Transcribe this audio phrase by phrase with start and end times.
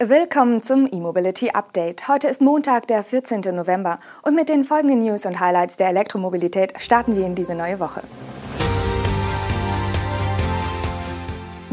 [0.00, 2.08] Willkommen zum E-Mobility Update.
[2.08, 3.42] Heute ist Montag, der 14.
[3.54, 7.78] November und mit den folgenden News und Highlights der Elektromobilität starten wir in diese neue
[7.78, 8.02] Woche.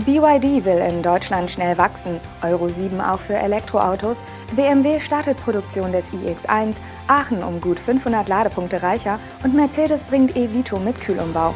[0.06, 4.20] BYD will in Deutschland schnell wachsen, Euro 7 auch für Elektroautos,
[4.56, 6.76] BMW startet Produktion des iX1,
[7.08, 11.56] Aachen um gut 500 Ladepunkte reicher und Mercedes bringt E-Vito mit Kühlumbau.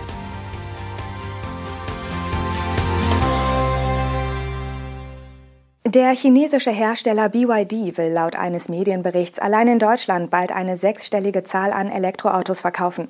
[5.88, 11.72] Der chinesische Hersteller BYD will laut eines Medienberichts allein in Deutschland bald eine sechsstellige Zahl
[11.72, 13.08] an Elektroautos verkaufen.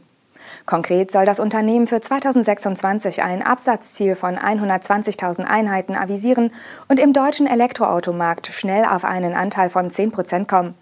[0.66, 6.52] Konkret soll das Unternehmen für 2026 ein Absatzziel von 120.000 Einheiten avisieren
[6.90, 10.76] und im deutschen Elektroautomarkt schnell auf einen Anteil von 10 Prozent kommen.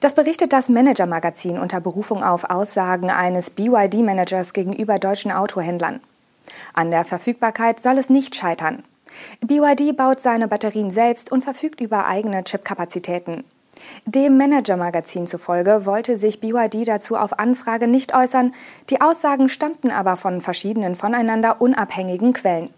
[0.00, 6.00] Das berichtet das Manager-Magazin unter Berufung auf Aussagen eines BYD-Managers gegenüber deutschen Autohändlern.
[6.72, 8.82] An der Verfügbarkeit soll es nicht scheitern.
[9.40, 13.44] BYD baut seine Batterien selbst und verfügt über eigene Chipkapazitäten.
[14.06, 18.54] Dem Manager-Magazin zufolge wollte sich BYD dazu auf Anfrage nicht äußern,
[18.90, 22.70] die Aussagen stammten aber von verschiedenen voneinander unabhängigen Quellen.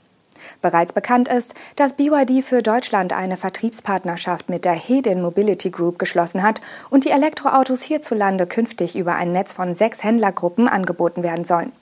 [0.60, 6.42] Bereits bekannt ist, dass BYD für Deutschland eine Vertriebspartnerschaft mit der Hedin Mobility Group geschlossen
[6.42, 11.72] hat und die Elektroautos hierzulande künftig über ein Netz von sechs Händlergruppen angeboten werden sollen.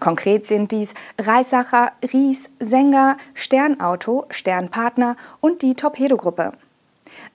[0.00, 6.52] Konkret sind dies Reisacher, Ries, Sänger, Sternauto, Sternpartner und die Torpedo-Gruppe.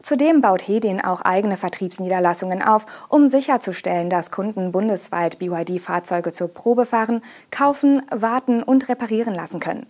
[0.01, 6.85] Zudem baut Hedin auch eigene Vertriebsniederlassungen auf, um sicherzustellen, dass Kunden bundesweit BYD-Fahrzeuge zur Probe
[6.85, 9.87] fahren, kaufen, warten und reparieren lassen können.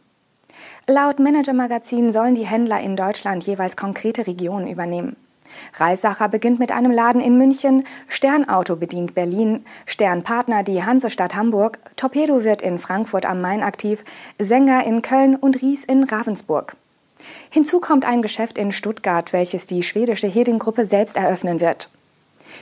[0.87, 5.15] Laut Manager Magazin sollen die Händler in Deutschland jeweils konkrete Regionen übernehmen.
[5.73, 12.43] Reisacher beginnt mit einem Laden in München, Sternauto bedient Berlin, Sternpartner die Hansestadt Hamburg, Torpedo
[12.43, 14.03] wird in Frankfurt am Main aktiv,
[14.39, 16.75] Sänger in Köln und Ries in Ravensburg.
[17.49, 21.89] Hinzu kommt ein Geschäft in Stuttgart, welches die schwedische Heding-Gruppe selbst eröffnen wird.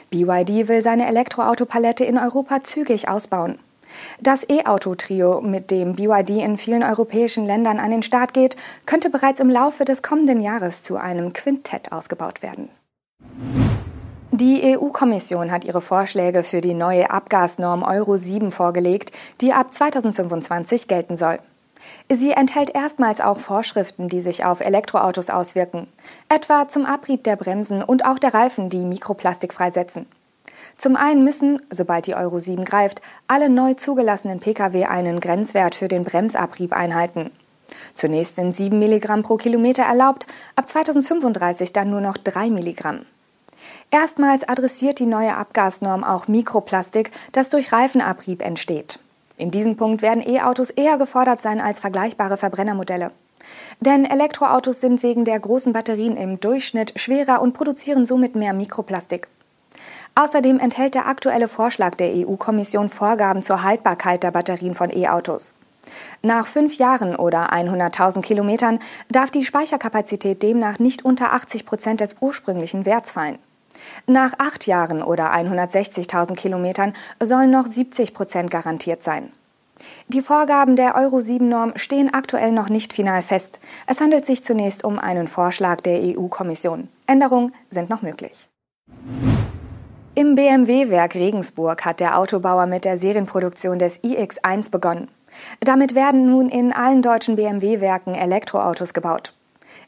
[0.10, 3.60] BYD will seine Elektroautopalette in Europa zügig ausbauen.
[4.20, 9.40] Das E-Auto-Trio, mit dem BYD in vielen europäischen Ländern an den Start geht, könnte bereits
[9.40, 12.70] im Laufe des kommenden Jahres zu einem Quintett ausgebaut werden.
[14.32, 20.90] Die EU-Kommission hat ihre Vorschläge für die neue Abgasnorm Euro 7 vorgelegt, die ab 2025
[20.90, 21.40] gelten soll.
[22.12, 25.88] Sie enthält erstmals auch Vorschriften, die sich auf Elektroautos auswirken,
[26.28, 30.06] etwa zum Abrieb der Bremsen und auch der Reifen, die Mikroplastik freisetzen.
[30.78, 35.88] Zum einen müssen, sobald die Euro 7 greift, alle neu zugelassenen Pkw einen Grenzwert für
[35.88, 37.32] den Bremsabrieb einhalten.
[37.94, 43.06] Zunächst sind 7 Milligramm pro Kilometer erlaubt, ab 2035 dann nur noch 3 Milligramm.
[43.92, 49.00] Erstmals adressiert die neue Abgasnorm auch Mikroplastik, das durch Reifenabrieb entsteht.
[49.38, 53.12] In diesem Punkt werden E-Autos eher gefordert sein als vergleichbare Verbrennermodelle.
[53.80, 59.28] Denn Elektroautos sind wegen der großen Batterien im Durchschnitt schwerer und produzieren somit mehr Mikroplastik.
[60.16, 65.54] Außerdem enthält der aktuelle Vorschlag der EU-Kommission Vorgaben zur Haltbarkeit der Batterien von E-Autos.
[66.22, 72.16] Nach fünf Jahren oder 100.000 Kilometern darf die Speicherkapazität demnach nicht unter 80 Prozent des
[72.22, 73.40] ursprünglichen Werts fallen.
[74.08, 79.32] Nach acht Jahren oder 160.000 Kilometern sollen noch 70 Prozent garantiert sein.
[80.08, 83.60] Die Vorgaben der Euro 7-Norm stehen aktuell noch nicht final fest.
[83.86, 86.88] Es handelt sich zunächst um einen Vorschlag der EU-Kommission.
[87.06, 88.50] Änderungen sind noch möglich.
[90.18, 95.10] Im BMW-Werk Regensburg hat der Autobauer mit der Serienproduktion des iX1 begonnen.
[95.60, 99.34] Damit werden nun in allen deutschen BMW-Werken Elektroautos gebaut.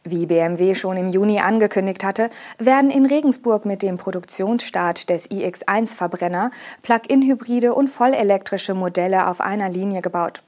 [0.03, 2.29] Wie BMW schon im Juni angekündigt hatte,
[2.59, 6.51] werden in Regensburg mit dem Produktionsstart des iX1-Verbrenner
[6.81, 10.43] Plug-in-Hybride und vollelektrische Modelle auf einer Linie gebaut.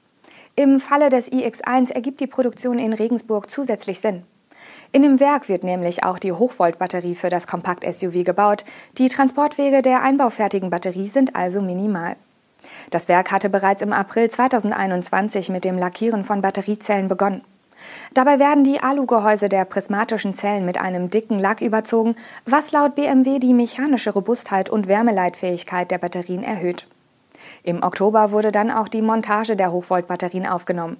[0.56, 4.24] Im Falle des iX1 ergibt die Produktion in Regensburg zusätzlich Sinn.
[4.92, 8.64] In dem Werk wird nämlich auch die Hochvoltbatterie für das Kompakt-SUV gebaut.
[8.98, 12.16] Die Transportwege der einbaufertigen Batterie sind also minimal.
[12.90, 17.42] Das Werk hatte bereits im April 2021 mit dem Lackieren von Batteriezellen begonnen.
[18.14, 23.38] Dabei werden die Alugehäuse der prismatischen Zellen mit einem dicken Lack überzogen, was laut BMW
[23.38, 26.86] die mechanische Robustheit und Wärmeleitfähigkeit der Batterien erhöht.
[27.62, 30.98] Im Oktober wurde dann auch die Montage der Hochvoltbatterien aufgenommen.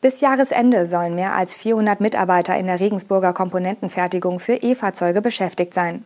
[0.00, 6.04] Bis Jahresende sollen mehr als 400 Mitarbeiter in der Regensburger Komponentenfertigung für E-Fahrzeuge beschäftigt sein.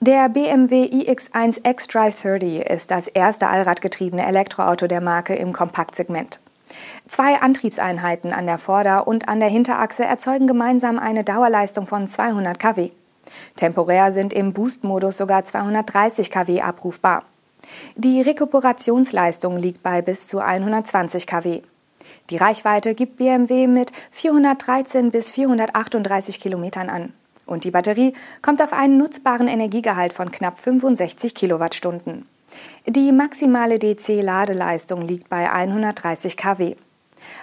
[0.00, 6.40] Der BMW iX1 xDrive 30 ist das erste allradgetriebene Elektroauto der Marke im Kompaktsegment.
[7.08, 12.58] Zwei Antriebseinheiten an der Vorder- und an der Hinterachse erzeugen gemeinsam eine Dauerleistung von 200
[12.58, 12.90] kW.
[13.56, 17.22] Temporär sind im Boost-Modus sogar 230 kW abrufbar.
[17.96, 21.62] Die Rekuperationsleistung liegt bei bis zu 120 kW.
[22.30, 27.12] Die Reichweite gibt BMW mit 413 bis 438 Kilometern an.
[27.46, 32.26] Und die Batterie kommt auf einen nutzbaren Energiegehalt von knapp 65 Kilowattstunden.
[32.86, 36.76] Die maximale DC-Ladeleistung liegt bei 130 kW.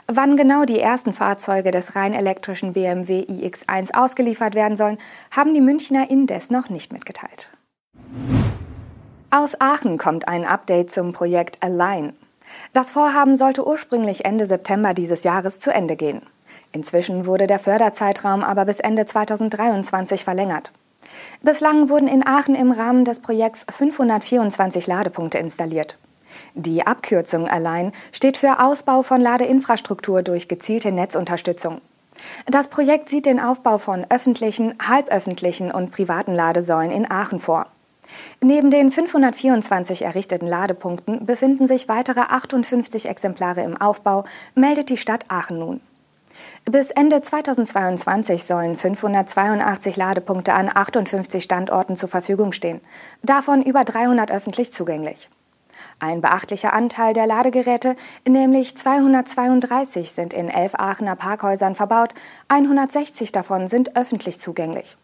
[0.07, 4.98] Wann genau die ersten Fahrzeuge des rein elektrischen BMW iX1 ausgeliefert werden sollen,
[5.31, 7.50] haben die Münchner indes noch nicht mitgeteilt.
[9.30, 12.13] Aus Aachen kommt ein Update zum Projekt Align.
[12.74, 16.21] Das Vorhaben sollte ursprünglich Ende September dieses Jahres zu Ende gehen.
[16.71, 20.71] Inzwischen wurde der Förderzeitraum aber bis Ende 2023 verlängert.
[21.42, 25.98] Bislang wurden in Aachen im Rahmen des Projekts 524 Ladepunkte installiert.
[26.53, 31.81] Die Abkürzung allein steht für Ausbau von Ladeinfrastruktur durch gezielte Netzunterstützung.
[32.45, 37.68] Das Projekt sieht den Aufbau von öffentlichen, halböffentlichen und privaten Ladesäulen in Aachen vor.
[38.42, 44.25] Neben den 524 errichteten Ladepunkten befinden sich weitere 58 Exemplare im Aufbau,
[44.56, 45.81] meldet die Stadt Aachen nun.
[46.66, 52.81] Bis Ende 2022 sollen 582 Ladepunkte an 58 Standorten zur Verfügung stehen,
[53.24, 55.30] davon über 300 öffentlich zugänglich.
[56.00, 57.96] Ein beachtlicher Anteil der Ladegeräte,
[58.28, 62.13] nämlich 232, sind in elf Aachener Parkhäusern verbaut,
[62.48, 64.98] 160 davon sind öffentlich zugänglich.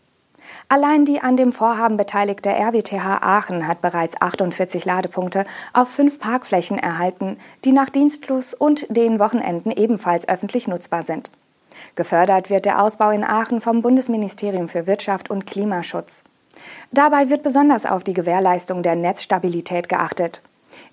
[0.69, 6.77] Allein die an dem Vorhaben beteiligte RWTH Aachen hat bereits 48 Ladepunkte auf fünf Parkflächen
[6.77, 11.31] erhalten, die nach Dienstlos und den Wochenenden ebenfalls öffentlich nutzbar sind.
[11.95, 16.25] Gefördert wird der Ausbau in Aachen vom Bundesministerium für Wirtschaft und Klimaschutz.
[16.91, 20.41] Dabei wird besonders auf die Gewährleistung der Netzstabilität geachtet.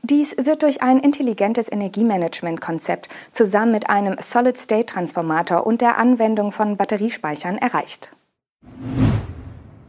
[0.03, 7.59] Dies wird durch ein intelligentes Energiemanagement-Konzept zusammen mit einem Solid-State-Transformator und der Anwendung von Batteriespeichern
[7.59, 8.13] erreicht.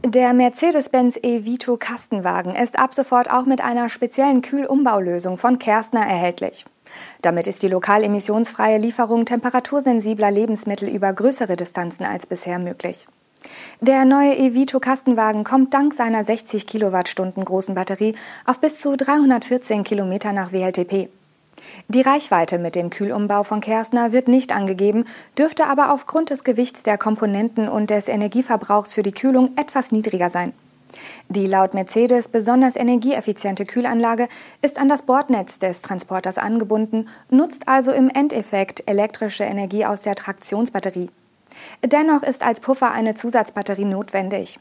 [0.08, 6.64] Der Mercedes-Benz E-Vito Kastenwagen ist ab sofort auch mit einer speziellen Kühlumbaulösung von Kerstner erhältlich.
[7.22, 13.08] Damit ist die lokal emissionsfreie Lieferung temperatursensibler Lebensmittel über größere Distanzen als bisher möglich.
[13.80, 18.14] Der neue Evito Kastenwagen kommt dank seiner 60 Kilowattstunden großen Batterie
[18.44, 21.08] auf bis zu 314 Kilometer nach WLTP.
[21.88, 25.04] Die Reichweite mit dem Kühlumbau von Kerstner wird nicht angegeben,
[25.38, 30.30] dürfte aber aufgrund des Gewichts der Komponenten und des Energieverbrauchs für die Kühlung etwas niedriger
[30.30, 30.52] sein.
[31.28, 34.28] Die laut Mercedes besonders energieeffiziente Kühlanlage
[34.62, 40.14] ist an das Bordnetz des Transporters angebunden, nutzt also im Endeffekt elektrische Energie aus der
[40.14, 41.10] Traktionsbatterie.
[41.84, 44.58] Dennoch ist als Puffer eine Zusatzbatterie notwendig.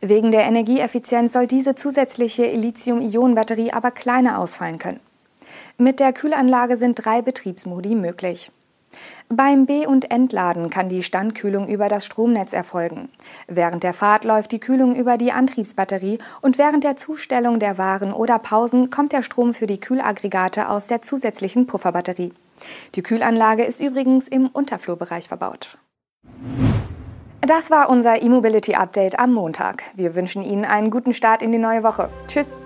[0.00, 5.00] Wegen der Energieeffizienz soll diese zusätzliche Lithium-Ionen-Batterie aber kleiner ausfallen können.
[5.76, 8.50] Mit der Kühlanlage sind drei Betriebsmodi möglich.
[9.28, 13.10] Beim B- und Entladen kann die Standkühlung über das Stromnetz erfolgen.
[13.46, 18.12] Während der Fahrt läuft die Kühlung über die Antriebsbatterie und während der Zustellung der Waren
[18.12, 22.32] oder Pausen kommt der Strom für die Kühlaggregate aus der zusätzlichen Pufferbatterie.
[22.94, 25.78] Die Kühlanlage ist übrigens im Unterflurbereich verbaut.
[27.40, 29.82] Das war unser E-Mobility Update am Montag.
[29.94, 32.10] Wir wünschen Ihnen einen guten Start in die neue Woche.
[32.26, 32.56] Tschüss!